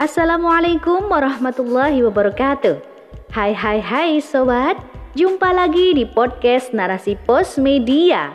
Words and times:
Assalamualaikum 0.00 1.12
warahmatullahi 1.12 2.00
wabarakatuh. 2.08 2.80
Hai 3.36 3.52
hai 3.52 3.84
hai 3.84 4.16
sobat, 4.24 4.80
jumpa 5.12 5.52
lagi 5.52 5.92
di 5.92 6.08
podcast 6.08 6.72
Narasi 6.72 7.20
Pos 7.28 7.60
Media. 7.60 8.32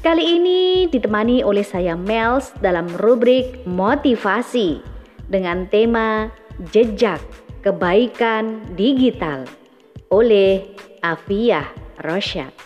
Kali 0.00 0.40
ini 0.40 0.88
ditemani 0.88 1.44
oleh 1.44 1.60
saya 1.60 1.92
Mels 1.92 2.56
dalam 2.64 2.88
rubrik 3.04 3.68
motivasi 3.68 4.80
dengan 5.28 5.68
tema 5.68 6.32
jejak 6.72 7.20
kebaikan 7.60 8.64
digital 8.72 9.44
oleh 10.08 10.64
Afiyah 11.04 11.68
Rosyad. 12.00 12.56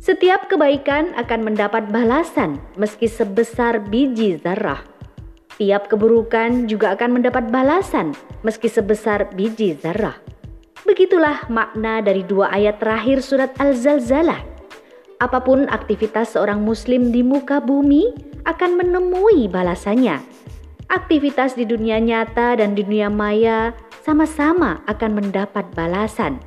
Setiap 0.00 0.48
kebaikan 0.48 1.12
akan 1.20 1.52
mendapat 1.52 1.92
balasan 1.92 2.64
meski 2.80 3.12
sebesar 3.12 3.76
biji 3.92 4.40
zarah 4.40 4.95
Tiap 5.56 5.88
keburukan 5.88 6.68
juga 6.68 6.92
akan 6.92 7.16
mendapat 7.16 7.48
balasan 7.48 8.12
meski 8.44 8.68
sebesar 8.68 9.32
biji 9.32 9.72
zarah. 9.80 10.20
Begitulah 10.84 11.48
makna 11.48 12.04
dari 12.04 12.20
dua 12.20 12.52
ayat 12.52 12.76
terakhir 12.76 13.24
surat 13.24 13.56
Al-Zalzalah. 13.56 14.44
Apa 15.16 15.40
pun 15.40 15.64
aktivitas 15.72 16.36
seorang 16.36 16.60
muslim 16.60 17.08
di 17.08 17.24
muka 17.24 17.64
bumi 17.64 18.12
akan 18.44 18.76
menemui 18.76 19.48
balasannya. 19.48 20.20
Aktivitas 20.92 21.56
di 21.56 21.64
dunia 21.64 21.98
nyata 22.04 22.60
dan 22.60 22.76
di 22.76 22.84
dunia 22.84 23.08
maya 23.08 23.72
sama-sama 24.04 24.84
akan 24.86 25.18
mendapat 25.24 25.66
balasan. 25.72 26.38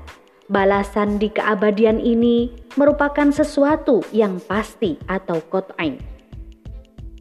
Balasan 0.54 1.18
di 1.18 1.34
keabadian 1.34 1.98
ini 1.98 2.54
merupakan 2.78 3.34
sesuatu 3.34 4.06
yang 4.14 4.38
pasti 4.46 5.02
atau 5.10 5.42
kot'ain. 5.50 6.09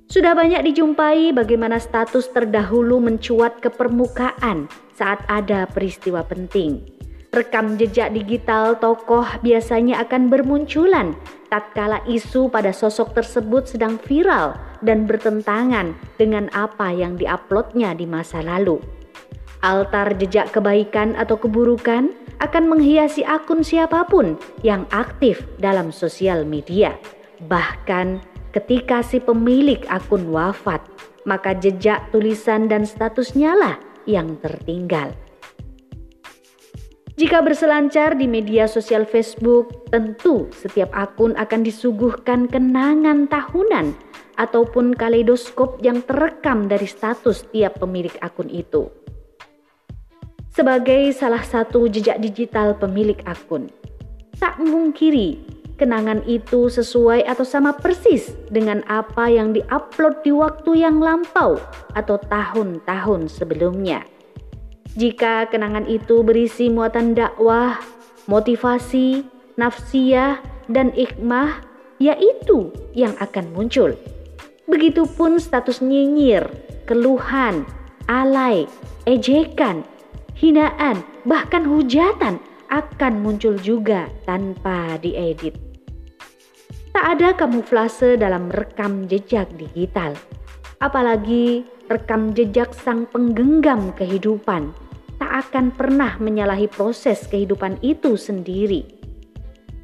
Sudah 0.08 0.32
banyak 0.32 0.64
dijumpai 0.72 1.36
bagaimana 1.36 1.76
status 1.76 2.32
terdahulu 2.32 2.96
mencuat 2.96 3.60
ke 3.60 3.68
permukaan 3.68 4.64
saat 4.96 5.20
ada 5.28 5.68
peristiwa 5.68 6.24
penting. 6.24 6.80
Rekam 7.28 7.76
jejak 7.76 8.16
digital 8.16 8.80
tokoh 8.80 9.28
biasanya 9.44 10.00
akan 10.00 10.32
bermunculan 10.32 11.12
tatkala 11.52 12.00
isu 12.08 12.48
pada 12.48 12.72
sosok 12.72 13.20
tersebut 13.20 13.68
sedang 13.68 14.00
viral 14.00 14.56
dan 14.80 15.04
bertentangan 15.04 15.92
dengan 16.16 16.48
apa 16.56 16.88
yang 16.88 17.20
diuploadnya 17.20 17.92
di 17.92 18.08
masa 18.08 18.40
lalu. 18.40 18.80
Altar 19.60 20.16
jejak 20.16 20.56
kebaikan 20.56 21.20
atau 21.20 21.36
keburukan 21.36 22.16
akan 22.40 22.64
menghiasi 22.64 23.28
akun 23.28 23.60
siapa 23.60 24.08
pun 24.08 24.40
yang 24.64 24.88
aktif 24.88 25.44
dalam 25.60 25.92
sosial 25.92 26.48
media. 26.48 26.96
Bahkan 27.44 28.27
Ketika 28.48 29.04
si 29.04 29.20
pemilik 29.20 29.84
akun 29.92 30.32
wafat, 30.32 30.80
maka 31.28 31.52
jejak 31.52 32.08
tulisan 32.08 32.64
dan 32.64 32.88
statusnya 32.88 33.52
lah 33.52 33.76
yang 34.08 34.40
tertinggal. 34.40 35.12
Jika 37.18 37.42
berselancar 37.42 38.14
di 38.14 38.30
media 38.30 38.70
sosial 38.70 39.02
Facebook, 39.02 39.90
tentu 39.90 40.46
setiap 40.54 40.88
akun 40.94 41.34
akan 41.34 41.66
disuguhkan 41.66 42.46
kenangan 42.46 43.26
tahunan 43.26 43.90
ataupun 44.38 44.94
kaleidoskop 44.94 45.82
yang 45.82 45.98
terekam 46.06 46.70
dari 46.70 46.86
status 46.86 47.42
tiap 47.50 47.82
pemilik 47.82 48.14
akun 48.22 48.46
itu. 48.46 48.86
Sebagai 50.54 51.10
salah 51.10 51.42
satu 51.42 51.90
jejak 51.90 52.22
digital 52.22 52.78
pemilik 52.78 53.18
akun, 53.26 53.66
tak 54.38 54.56
mungkiri 54.62 55.57
kenangan 55.78 56.26
itu 56.26 56.66
sesuai 56.66 57.24
atau 57.24 57.46
sama 57.46 57.72
persis 57.78 58.34
dengan 58.50 58.82
apa 58.90 59.30
yang 59.30 59.54
diupload 59.54 60.26
di 60.26 60.34
waktu 60.34 60.82
yang 60.82 60.98
lampau 60.98 61.56
atau 61.94 62.18
tahun-tahun 62.18 63.30
sebelumnya. 63.30 64.02
Jika 64.98 65.46
kenangan 65.48 65.86
itu 65.86 66.26
berisi 66.26 66.66
muatan 66.66 67.14
dakwah, 67.14 67.78
motivasi, 68.26 69.22
nafsiyah, 69.54 70.42
dan 70.66 70.90
ikmah, 70.98 71.62
yaitu 72.02 72.74
yang 72.98 73.14
akan 73.22 73.46
muncul. 73.54 73.94
Begitupun 74.66 75.38
status 75.38 75.78
nyinyir, 75.80 76.50
keluhan, 76.84 77.62
alay, 78.10 78.66
ejekan, 79.06 79.86
hinaan, 80.34 81.06
bahkan 81.22 81.62
hujatan 81.62 82.42
akan 82.68 83.12
muncul 83.22 83.56
juga 83.56 84.12
tanpa 84.28 85.00
diedit. 85.00 85.67
Tak 86.98 87.14
ada 87.14 87.30
kamuflase 87.30 88.18
dalam 88.18 88.50
rekam 88.50 89.06
jejak 89.06 89.46
digital, 89.54 90.18
apalagi 90.82 91.62
rekam 91.86 92.34
jejak 92.34 92.74
sang 92.74 93.06
penggenggam 93.14 93.94
kehidupan 93.94 94.74
tak 95.22 95.46
akan 95.46 95.70
pernah 95.70 96.18
menyalahi 96.18 96.66
proses 96.66 97.22
kehidupan 97.30 97.78
itu 97.86 98.18
sendiri. 98.18 98.82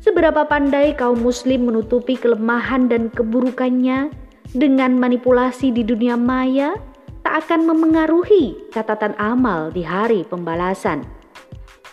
Seberapa 0.02 0.42
pandai 0.42 0.98
kaum 0.98 1.22
muslim 1.22 1.70
menutupi 1.70 2.18
kelemahan 2.18 2.90
dan 2.90 3.14
keburukannya 3.14 4.10
dengan 4.50 4.98
manipulasi 4.98 5.70
di 5.70 5.86
dunia 5.86 6.18
maya 6.18 6.74
tak 7.22 7.46
akan 7.46 7.70
memengaruhi 7.70 8.58
catatan 8.74 9.14
amal 9.22 9.70
di 9.70 9.86
hari 9.86 10.26
pembalasan. 10.26 11.06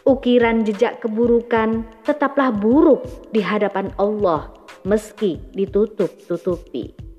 Ukiran 0.01 0.65
jejak 0.65 0.97
keburukan 0.97 1.85
tetaplah 2.09 2.49
buruk 2.49 3.05
di 3.29 3.45
hadapan 3.45 3.93
Allah 4.01 4.60
meski 4.83 5.39
ditutup-tutupi. 5.53 7.11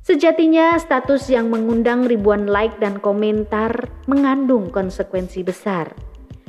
Sejatinya 0.00 0.74
status 0.80 1.30
yang 1.30 1.54
mengundang 1.54 2.08
ribuan 2.08 2.50
like 2.50 2.74
dan 2.82 2.98
komentar 2.98 3.70
mengandung 4.10 4.72
konsekuensi 4.72 5.46
besar, 5.46 5.94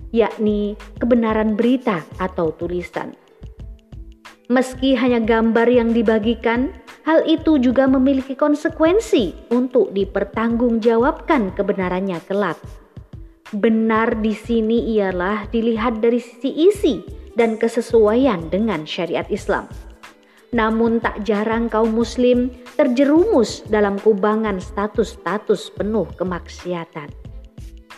yakni 0.10 0.74
kebenaran 0.98 1.54
berita 1.54 2.02
atau 2.18 2.56
tulisan. 2.58 3.14
Meski 4.50 4.98
hanya 4.98 5.22
gambar 5.22 5.70
yang 5.70 5.94
dibagikan, 5.94 6.76
hal 7.08 7.24
itu 7.24 7.62
juga 7.62 7.88
memiliki 7.88 8.36
konsekuensi 8.36 9.54
untuk 9.54 9.96
dipertanggungjawabkan 9.96 11.54
kebenarannya 11.54 12.20
kelak. 12.28 12.58
Benar 13.52 14.20
di 14.20 14.32
sini 14.32 14.96
ialah 14.96 15.48
dilihat 15.52 16.00
dari 16.00 16.18
sisi 16.18 16.50
isi 16.72 17.21
dan 17.36 17.56
kesesuaian 17.56 18.48
dengan 18.52 18.84
syariat 18.84 19.28
Islam. 19.32 19.68
Namun 20.52 21.00
tak 21.00 21.24
jarang 21.24 21.72
kaum 21.72 21.96
muslim 21.96 22.52
terjerumus 22.76 23.64
dalam 23.72 23.96
kubangan 24.04 24.60
status-status 24.60 25.72
penuh 25.80 26.08
kemaksiatan. 26.20 27.08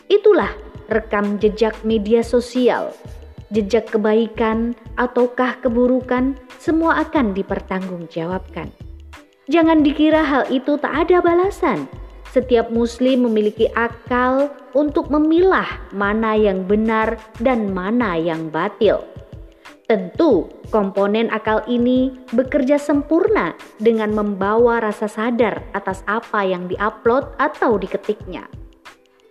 Itulah 0.05 0.53
rekam 0.93 1.41
jejak 1.41 1.73
media 1.81 2.21
sosial, 2.21 2.93
jejak 3.49 3.89
kebaikan 3.89 4.77
ataukah 5.01 5.57
keburukan 5.65 6.37
semua 6.61 7.01
akan 7.01 7.33
dipertanggungjawabkan. 7.33 8.69
Jangan 9.49 9.81
dikira 9.81 10.21
hal 10.21 10.47
itu 10.53 10.77
tak 10.77 11.09
ada 11.09 11.25
balasan. 11.25 11.89
Setiap 12.33 12.73
muslim 12.73 13.29
memiliki 13.29 13.69
akal 13.77 14.49
untuk 14.73 15.13
memilah 15.13 15.67
mana 15.93 16.33
yang 16.33 16.65
benar 16.65 17.17
dan 17.37 17.69
mana 17.69 18.17
yang 18.17 18.49
batil. 18.49 19.12
Tentu, 19.93 20.49
komponen 20.73 21.29
akal 21.29 21.61
ini 21.69 22.09
bekerja 22.33 22.81
sempurna 22.81 23.53
dengan 23.77 24.09
membawa 24.09 24.81
rasa 24.81 25.05
sadar 25.05 25.61
atas 25.77 26.01
apa 26.09 26.41
yang 26.41 26.65
diupload 26.65 27.29
atau 27.37 27.77
diketiknya. 27.77 28.49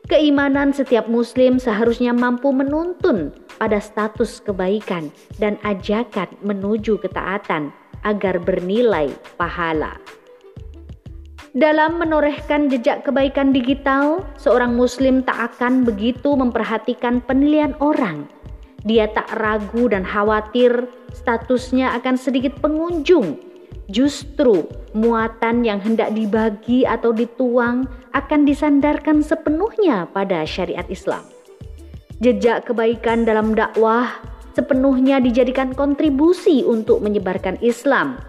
Keimanan 0.06 0.70
setiap 0.70 1.10
Muslim 1.10 1.58
seharusnya 1.58 2.14
mampu 2.14 2.54
menuntun 2.54 3.34
pada 3.58 3.82
status 3.82 4.38
kebaikan 4.38 5.10
dan 5.42 5.58
ajakan 5.66 6.30
menuju 6.46 6.94
ketaatan 7.02 7.74
agar 8.06 8.38
bernilai 8.38 9.10
pahala. 9.34 9.98
Dalam 11.58 11.98
menorehkan 11.98 12.70
jejak 12.70 13.02
kebaikan 13.02 13.50
digital, 13.50 14.22
seorang 14.38 14.78
Muslim 14.78 15.26
tak 15.26 15.58
akan 15.58 15.82
begitu 15.82 16.38
memperhatikan 16.38 17.18
penilaian 17.26 17.74
orang 17.82 18.30
dia 18.82 19.06
tak 19.10 19.30
ragu 19.38 19.86
dan 19.86 20.02
khawatir 20.02 20.90
statusnya 21.14 21.94
akan 22.02 22.18
sedikit 22.18 22.58
pengunjung. 22.58 23.38
Justru 23.90 24.66
muatan 24.96 25.66
yang 25.66 25.82
hendak 25.82 26.14
dibagi 26.14 26.86
atau 26.86 27.10
dituang 27.14 27.86
akan 28.14 28.40
disandarkan 28.46 29.20
sepenuhnya 29.20 30.08
pada 30.10 30.42
syariat 30.46 30.86
Islam. 30.90 31.22
Jejak 32.22 32.70
kebaikan 32.70 33.26
dalam 33.26 33.52
dakwah 33.58 34.22
sepenuhnya 34.54 35.18
dijadikan 35.18 35.74
kontribusi 35.74 36.62
untuk 36.62 37.02
menyebarkan 37.02 37.58
Islam. 37.64 38.20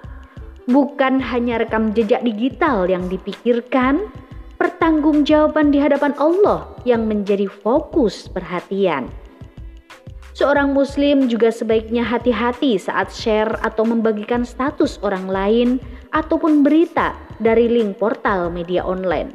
Bukan 0.66 1.20
hanya 1.20 1.60
rekam 1.60 1.92
jejak 1.92 2.24
digital 2.24 2.88
yang 2.88 3.12
dipikirkan, 3.12 4.08
pertanggungjawaban 4.56 5.76
di 5.76 5.84
hadapan 5.84 6.16
Allah 6.16 6.72
yang 6.88 7.04
menjadi 7.04 7.52
fokus 7.52 8.32
perhatian. 8.32 9.12
Seorang 10.34 10.74
Muslim 10.74 11.30
juga 11.30 11.54
sebaiknya 11.54 12.02
hati-hati 12.02 12.82
saat 12.82 13.14
share 13.14 13.54
atau 13.62 13.86
membagikan 13.86 14.42
status 14.42 14.98
orang 15.06 15.30
lain 15.30 15.70
ataupun 16.10 16.66
berita 16.66 17.14
dari 17.38 17.70
link 17.70 18.02
portal 18.02 18.50
media 18.50 18.82
online. 18.82 19.30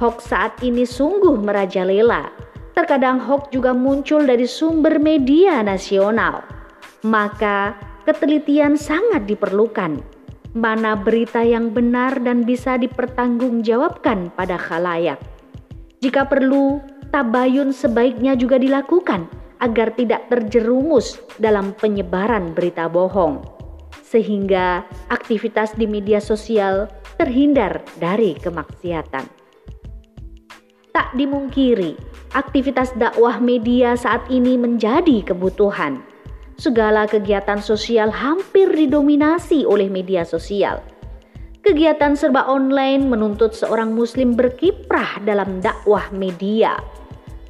Hoax 0.00 0.32
saat 0.32 0.56
ini 0.64 0.88
sungguh 0.88 1.36
merajalela. 1.36 2.32
Terkadang 2.72 3.20
hoax 3.20 3.52
juga 3.52 3.76
muncul 3.76 4.24
dari 4.24 4.48
sumber 4.48 4.96
media 4.96 5.60
nasional. 5.60 6.40
Maka 7.04 7.76
ketelitian 8.08 8.80
sangat 8.80 9.28
diperlukan. 9.28 10.00
Mana 10.56 10.96
berita 10.96 11.44
yang 11.44 11.76
benar 11.76 12.16
dan 12.24 12.48
bisa 12.48 12.80
dipertanggungjawabkan 12.80 14.32
pada 14.32 14.56
khalayak. 14.56 15.20
Jika 16.00 16.24
perlu, 16.24 16.80
tabayun 17.12 17.68
sebaiknya 17.68 18.32
juga 18.32 18.56
dilakukan 18.56 19.28
agar 19.60 19.94
tidak 19.96 20.28
terjerumus 20.28 21.20
dalam 21.40 21.72
penyebaran 21.76 22.52
berita 22.52 22.88
bohong, 22.90 23.40
sehingga 24.04 24.84
aktivitas 25.08 25.74
di 25.74 25.88
media 25.88 26.20
sosial 26.20 26.90
terhindar 27.16 27.80
dari 27.96 28.36
kemaksiatan. 28.36 29.24
Tak 30.96 31.12
dimungkiri, 31.12 31.92
aktivitas 32.32 32.92
dakwah 32.96 33.36
media 33.36 33.96
saat 34.00 34.24
ini 34.32 34.56
menjadi 34.56 35.28
kebutuhan. 35.28 36.00
Segala 36.56 37.04
kegiatan 37.04 37.60
sosial 37.60 38.08
hampir 38.08 38.72
didominasi 38.72 39.68
oleh 39.68 39.92
media 39.92 40.24
sosial. 40.24 40.80
Kegiatan 41.60 42.16
serba 42.16 42.48
online 42.48 43.12
menuntut 43.12 43.52
seorang 43.52 43.92
muslim 43.92 44.32
berkiprah 44.32 45.20
dalam 45.20 45.60
dakwah 45.60 46.08
media. 46.16 46.80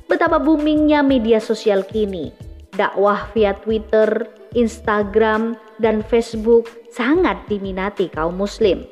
Betapa 0.07 0.39
boomingnya 0.39 1.03
media 1.03 1.43
sosial 1.43 1.83
kini. 1.83 2.31
Dakwah 2.79 3.27
via 3.35 3.59
Twitter, 3.59 4.31
Instagram, 4.55 5.59
dan 5.83 6.07
Facebook 6.07 6.71
sangat 6.95 7.43
diminati 7.51 8.07
kaum 8.09 8.39
muslim. 8.39 8.87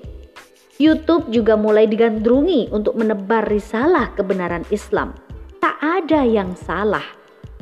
YouTube 0.83 1.31
juga 1.31 1.55
mulai 1.55 1.87
digandrungi 1.87 2.75
untuk 2.75 2.99
menebar 2.99 3.47
risalah 3.47 4.11
kebenaran 4.19 4.67
Islam. 4.75 5.15
Tak 5.63 5.79
ada 5.79 6.27
yang 6.27 6.59
salah, 6.59 7.05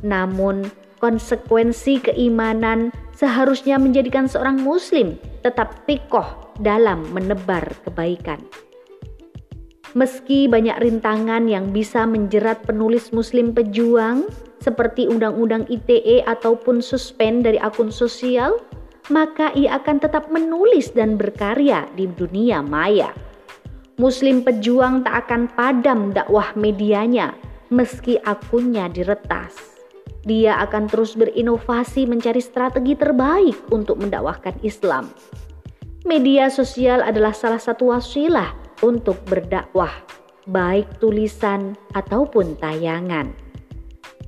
namun 0.01 0.65
konsekuensi 0.97 2.09
keimanan 2.09 2.89
seharusnya 3.13 3.77
menjadikan 3.77 4.25
seorang 4.25 4.65
Muslim 4.65 5.21
tetap 5.45 5.85
pikoh 5.85 6.57
dalam 6.57 7.05
menebar 7.13 7.69
kebaikan. 7.85 8.41
Meski 9.93 10.49
banyak 10.49 10.81
rintangan 10.81 11.45
yang 11.45 11.69
bisa 11.69 12.09
menjerat 12.09 12.65
penulis 12.65 13.13
Muslim 13.13 13.53
pejuang, 13.53 14.25
seperti 14.65 15.05
Undang-Undang 15.05 15.69
ITE 15.69 16.25
ataupun 16.25 16.81
suspend 16.81 17.45
dari 17.45 17.61
akun 17.61 17.93
sosial, 17.93 18.57
maka 19.13 19.53
ia 19.53 19.77
akan 19.77 20.01
tetap 20.01 20.33
menulis 20.33 20.97
dan 20.97 21.21
berkarya 21.21 21.85
di 21.93 22.09
dunia 22.09 22.65
maya. 22.65 23.13
Muslim 24.01 24.41
pejuang 24.41 25.05
tak 25.05 25.29
akan 25.29 25.53
padam 25.53 26.17
dakwah 26.17 26.57
medianya 26.57 27.37
meski 27.69 28.17
akunnya 28.25 28.89
diretas. 28.89 29.83
Dia 30.23 30.57
akan 30.63 30.87
terus 30.87 31.19
berinovasi 31.19 32.07
mencari 32.07 32.39
strategi 32.39 32.95
terbaik 32.95 33.59
untuk 33.75 33.99
mendakwahkan 33.99 34.57
Islam. 34.63 35.11
Media 36.07 36.47
sosial 36.49 37.03
adalah 37.03 37.35
salah 37.35 37.59
satu 37.59 37.91
wasilah 37.91 38.62
untuk 38.83 39.23
berdakwah, 39.31 39.95
baik 40.51 40.99
tulisan 40.99 41.79
ataupun 41.95 42.59
tayangan. 42.59 43.31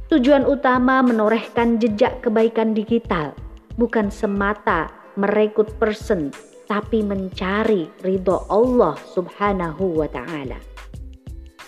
Tujuan 0.09 0.47
utama 0.47 1.03
menorehkan 1.03 1.83
jejak 1.83 2.23
kebaikan 2.23 2.71
digital 2.71 3.35
bukan 3.75 4.09
semata 4.15 4.95
merekrut 5.19 5.75
person 5.83 6.31
tapi 6.71 7.05
mencari 7.05 7.91
ridho 8.01 8.47
Allah 8.49 8.97
Subhanahu 9.13 10.01
wa 10.01 10.09
taala. 10.09 10.57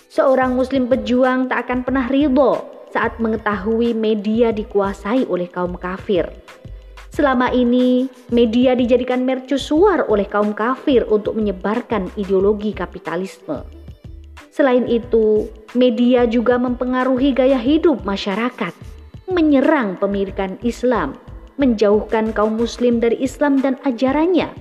Seorang 0.07 0.57
muslim 0.57 0.89
pejuang 0.89 1.51
tak 1.51 1.69
akan 1.69 1.79
pernah 1.85 2.05
ridho 2.09 2.65
saat 2.89 3.21
mengetahui 3.21 3.93
media 3.93 4.49
dikuasai 4.49 5.29
oleh 5.29 5.45
kaum 5.51 5.77
kafir. 5.77 6.25
Selama 7.17 7.49
ini, 7.49 8.05
media 8.29 8.77
dijadikan 8.77 9.25
mercusuar 9.25 10.05
oleh 10.05 10.29
kaum 10.29 10.53
kafir 10.53 11.01
untuk 11.09 11.33
menyebarkan 11.33 12.13
ideologi 12.13 12.77
kapitalisme. 12.77 13.65
Selain 14.53 14.85
itu, 14.85 15.49
media 15.73 16.29
juga 16.29 16.61
mempengaruhi 16.61 17.33
gaya 17.33 17.57
hidup 17.57 18.05
masyarakat, 18.05 18.69
menyerang 19.33 19.97
pemilikan 19.97 20.61
Islam, 20.61 21.17
menjauhkan 21.57 22.37
kaum 22.37 22.53
muslim 22.53 23.01
dari 23.01 23.17
Islam 23.17 23.65
dan 23.65 23.81
ajarannya, 23.81 24.53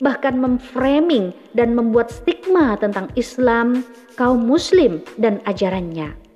bahkan 0.00 0.40
memframing 0.40 1.36
dan 1.52 1.76
membuat 1.76 2.08
stigma 2.08 2.80
tentang 2.80 3.12
Islam, 3.20 3.84
kaum 4.16 4.48
muslim 4.48 5.04
dan 5.20 5.44
ajarannya. 5.44 6.27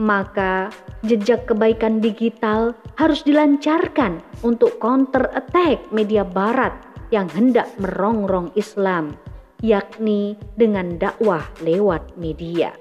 Maka 0.00 0.72
jejak 1.04 1.44
kebaikan 1.44 2.00
digital 2.00 2.72
harus 2.96 3.20
dilancarkan 3.20 4.24
untuk 4.40 4.80
counter 4.80 5.28
attack 5.36 5.92
media 5.92 6.24
barat 6.24 6.72
yang 7.12 7.28
hendak 7.36 7.68
merongrong 7.76 8.48
Islam, 8.56 9.12
yakni 9.60 10.40
dengan 10.56 10.96
dakwah 10.96 11.44
lewat 11.60 12.16
media. 12.16 12.72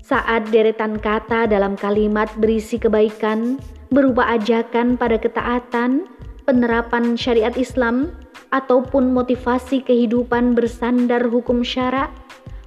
Saat 0.00 0.48
deretan 0.48 0.96
kata 0.96 1.44
dalam 1.44 1.76
kalimat 1.76 2.32
berisi 2.40 2.80
kebaikan 2.80 3.60
berupa 3.92 4.24
ajakan 4.32 4.96
pada 4.96 5.20
ketaatan, 5.20 6.08
penerapan 6.48 7.12
syariat 7.12 7.52
Islam, 7.60 8.16
ataupun 8.48 9.12
motivasi 9.12 9.84
kehidupan 9.84 10.56
bersandar 10.56 11.28
hukum 11.28 11.60
syara, 11.60 12.08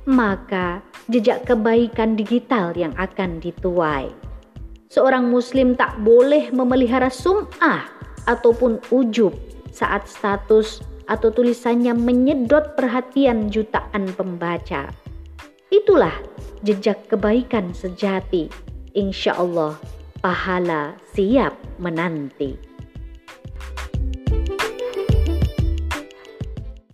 maka 0.06 0.82
jejak 1.12 1.46
kebaikan 1.46 2.18
digital 2.18 2.74
yang 2.74 2.96
akan 2.98 3.38
dituai. 3.38 4.10
Seorang 4.92 5.32
muslim 5.32 5.78
tak 5.80 5.96
boleh 6.04 6.52
memelihara 6.52 7.08
sum'ah 7.08 7.88
ataupun 8.28 8.82
ujub 8.92 9.32
saat 9.72 10.08
status 10.08 10.84
atau 11.08 11.32
tulisannya 11.32 11.96
menyedot 11.96 12.76
perhatian 12.76 13.48
jutaan 13.48 14.12
pembaca. 14.16 14.92
Itulah 15.72 16.14
jejak 16.64 17.08
kebaikan 17.08 17.72
sejati. 17.72 18.52
Insya 18.92 19.40
Allah 19.40 19.80
pahala 20.20 21.00
siap 21.16 21.56
menanti. 21.80 22.71